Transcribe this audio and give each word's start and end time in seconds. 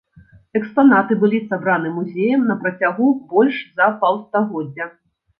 Экспанаты 0.59 1.17
былі 1.23 1.39
сабраны 1.51 1.91
музеем 1.97 2.41
на 2.51 2.55
працягу 2.63 3.09
больш 3.33 3.59
за 3.81 3.91
паўстагоддзя. 4.01 4.89